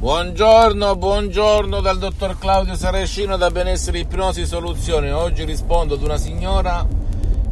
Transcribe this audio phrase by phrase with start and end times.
[0.00, 5.10] Buongiorno, buongiorno dal dottor Claudio Saracino da Benessere Ipnosi Soluzioni.
[5.10, 6.86] Oggi rispondo ad una signora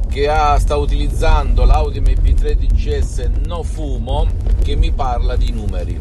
[0.09, 4.29] che ha, sta utilizzando l'Audi MP3 DCS no fumo
[4.63, 5.99] che mi parla di numeri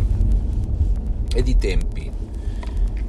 [1.33, 2.11] e di tempi.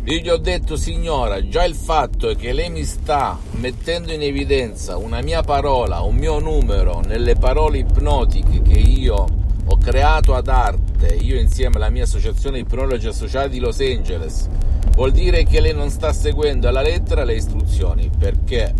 [0.04, 4.96] Io gli ho detto signora, già il fatto che lei mi sta mettendo in evidenza
[4.96, 11.14] una mia parola, un mio numero nelle parole ipnotiche che io ho creato ad arte,
[11.14, 14.48] io insieme alla mia associazione ipnologi associati di Los Angeles,
[14.94, 18.72] vuol dire che lei non sta seguendo alla lettera le istruzioni, perché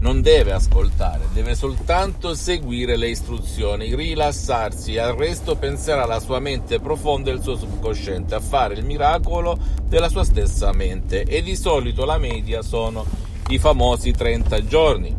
[0.00, 6.80] non deve ascoltare, deve soltanto seguire le istruzioni, rilassarsi al resto penserà la sua mente
[6.80, 11.54] profonda e il suo subconsciente a fare il miracolo della sua stessa mente e di
[11.54, 13.06] solito la media sono
[13.48, 15.16] i famosi 30 giorni.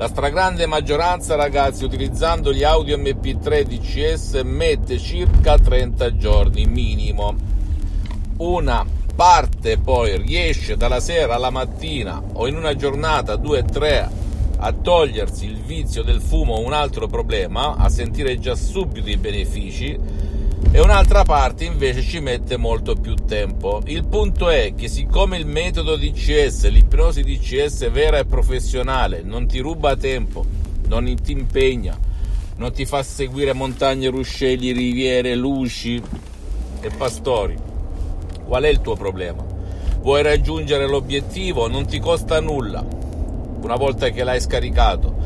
[0.00, 7.36] La stragrande maggioranza, ragazzi, utilizzando gli audio MP3 DCS mette circa 30 giorni minimo.
[8.38, 8.82] Una
[9.14, 14.10] parte poi riesce dalla sera alla mattina o in una giornata, due, tre,
[14.56, 19.98] a togliersi il vizio del fumo un altro problema, a sentire già subito i benefici,
[20.72, 23.82] e un'altra parte invece ci mette molto più tempo.
[23.86, 29.58] Il punto è che siccome il metodo DCS, l'ipnosi DCS vera e professionale, non ti
[29.58, 30.44] ruba tempo,
[30.86, 31.98] non ti impegna,
[32.56, 36.00] non ti fa seguire montagne, ruscelli, riviere, luci
[36.80, 37.56] e pastori,
[38.44, 39.44] qual è il tuo problema?
[40.02, 41.68] Vuoi raggiungere l'obiettivo?
[41.68, 42.84] Non ti costa nulla
[43.62, 45.19] una volta che l'hai scaricato.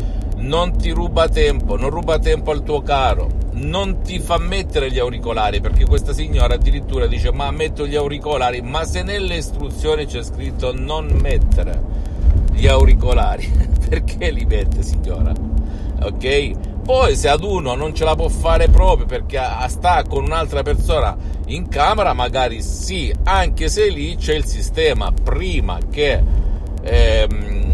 [0.44, 4.98] Non ti ruba tempo, non ruba tempo al tuo caro, non ti fa mettere gli
[4.98, 10.22] auricolari perché questa signora addirittura dice ma metto gli auricolari ma se nelle istruzioni c'è
[10.22, 11.80] scritto non mettere
[12.52, 13.50] gli auricolari
[13.88, 15.32] perché li mette signora?
[16.02, 16.50] Ok?
[16.84, 21.16] Poi se ad uno non ce la può fare proprio perché sta con un'altra persona
[21.46, 25.10] in camera magari sì anche se lì c'è il sistema.
[25.10, 26.22] Prima che
[26.82, 27.73] ehm,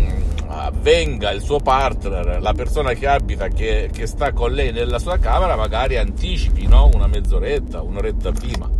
[0.71, 5.19] avvenga il suo partner, la persona che abita, che, che sta con lei nella sua
[5.19, 6.89] camera, magari anticipi no?
[6.95, 8.71] una mezz'oretta, un'oretta prima.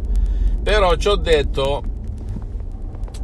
[0.63, 1.83] Però ci ho detto,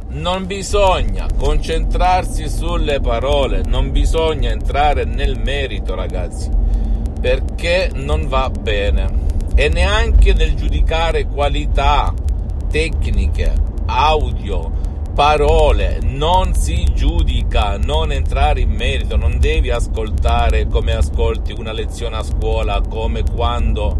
[0.09, 6.49] non bisogna concentrarsi sulle parole, non bisogna entrare nel merito, ragazzi,
[7.19, 9.25] perché non va bene.
[9.55, 12.13] E neanche nel giudicare qualità
[12.69, 13.53] tecniche,
[13.85, 14.71] audio,
[15.17, 22.17] parole, non si giudica, non entrare in merito, non devi ascoltare come ascolti una lezione
[22.17, 23.97] a scuola, come quando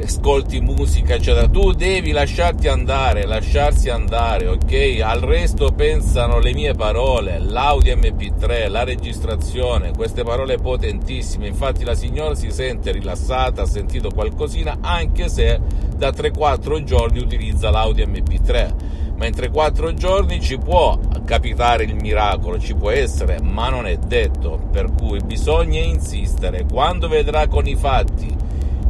[0.00, 1.48] ascolti musica, eccetera.
[1.48, 5.00] Tu devi lasciarti andare, lasciarsi andare, ok?
[5.02, 11.48] Al resto pensano le mie parole, l'audio MP3, la registrazione, queste parole potentissime.
[11.48, 15.60] Infatti la signora si sente rilassata, ha sentito qualcosina, anche se
[15.96, 22.74] da 3-4 giorni utilizza l'audio MP3 in 3-4 giorni ci può capitare il miracolo, ci
[22.74, 26.64] può essere, ma non è detto, per cui bisogna insistere.
[26.70, 28.34] Quando vedrà con i fatti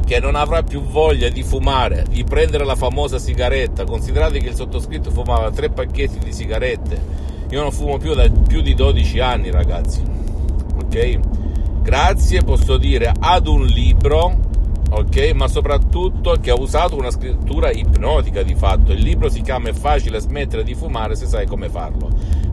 [0.05, 4.55] che non avrà più voglia di fumare, di prendere la famosa sigaretta, considerate che il
[4.55, 7.01] sottoscritto fumava tre pacchetti di sigarette,
[7.51, 10.03] io non fumo più da più di 12 anni ragazzi,
[10.83, 11.19] ok?
[11.83, 14.50] Grazie, posso dire, ad un libro
[14.91, 15.33] ok?
[15.35, 18.93] Ma soprattutto che ha usato una scrittura ipnotica di fatto.
[18.93, 22.09] Il libro si chiama È facile smettere di fumare se sai come farlo.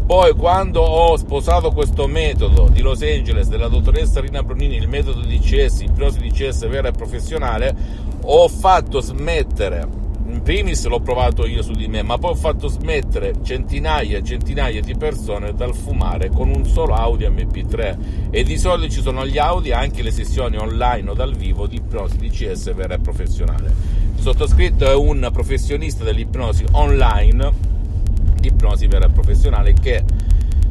[0.06, 5.20] Poi quando ho sposato questo metodo di Los Angeles della dottoressa Rina Brunini, il metodo
[5.20, 7.76] di CS, ipnosi di CS vera e professionale,
[8.22, 12.68] ho fatto smettere in primis l'ho provato io su di me, ma poi ho fatto
[12.68, 18.58] smettere centinaia e centinaia di persone dal fumare con un solo audio MP3 e di
[18.58, 22.30] solito ci sono gli audio anche le sessioni online o dal vivo di ipnosi di
[22.30, 23.74] CS vera e professionale.
[24.16, 27.52] Il sottoscritto è un professionista dell'ipnosi online,
[28.38, 30.04] di ipnosi vera e professionale che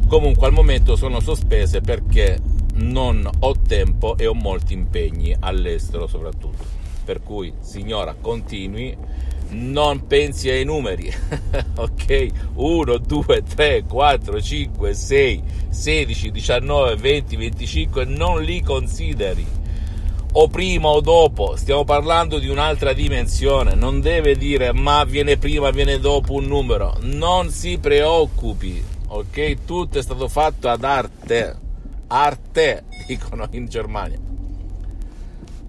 [0.07, 2.39] comunque al momento sono sospese perché
[2.75, 6.75] non ho tempo e ho molti impegni all'estero soprattutto.
[7.03, 8.95] Per cui, signora, continui
[9.49, 11.13] non pensi ai numeri,
[11.75, 12.27] ok?
[12.53, 19.45] 1, 2, 3, 4, 5, 6, 16, 19, 20, 25, non li consideri.
[20.33, 25.71] O prima o dopo, stiamo parlando di un'altra dimensione, non deve dire ma viene prima,
[25.71, 29.65] viene dopo un numero, non si preoccupi, ok?
[29.65, 31.57] Tutto è stato fatto ad arte,
[32.07, 34.36] arte, dicono in Germania.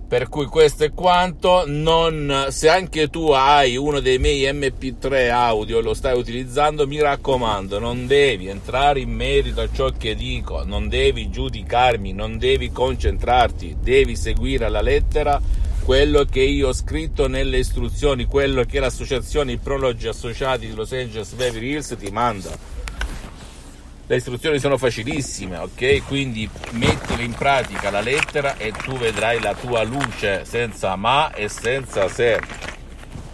[0.08, 1.64] Per cui questo è quanto.
[1.66, 6.99] Non, se anche tu hai uno dei miei MP3 audio e lo stai utilizzando, mi
[6.99, 12.72] raccomando, non devi entrare in merito a ciò che dico, non devi giudicarmi, non devi
[12.72, 15.38] concentrarti, devi seguire alla lettera
[15.84, 21.34] quello che io ho scritto nelle istruzioni, quello che l'associazione Prologi Associati di Los Angeles
[21.34, 22.77] Beverly Hills ti manda.
[24.10, 26.06] Le istruzioni sono facilissime, ok?
[26.06, 31.50] Quindi mettile in pratica la lettera e tu vedrai la tua luce senza ma e
[31.50, 32.40] senza se.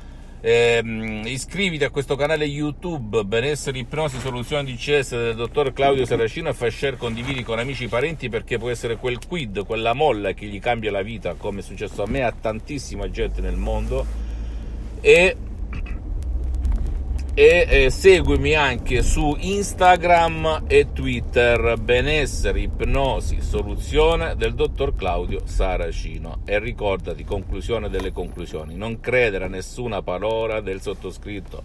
[0.42, 6.50] eh, iscriviti a questo canale youtube benessere ipnosi soluzione di CS del dottor Claudio Saracino
[6.50, 10.34] e fai share condividi con amici e parenti perché può essere quel quid quella molla
[10.34, 13.56] che gli cambia la vita come è successo a me e a tantissima gente nel
[13.56, 14.30] mondo.
[15.00, 15.36] E
[17.34, 21.78] e eh, seguimi anche su Instagram e Twitter.
[21.78, 26.42] Benessere ipnosi soluzione del dottor Claudio Saracino.
[26.46, 28.76] E ricordati conclusione delle conclusioni.
[28.76, 31.64] Non credere a nessuna parola del sottoscritto.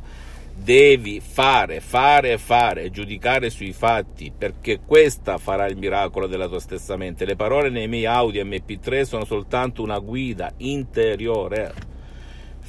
[0.58, 6.96] Devi fare fare fare giudicare sui fatti perché questa farà il miracolo della tua stessa
[6.96, 7.26] mente.
[7.26, 11.85] Le parole nei miei audio mp3 sono soltanto una guida interiore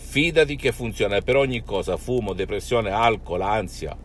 [0.09, 3.95] fidati che funziona per ogni cosa, fumo, depressione, alcol, ansia,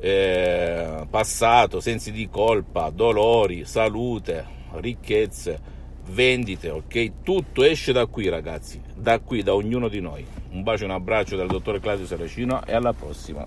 [0.00, 4.44] eh, passato, sensi di colpa, dolori, salute,
[4.76, 5.60] ricchezze,
[6.06, 7.22] vendite, ok?
[7.22, 10.24] Tutto esce da qui ragazzi, da qui, da ognuno di noi.
[10.52, 13.46] Un bacio e un abbraccio dal dottore Claudio Saracino e alla prossima.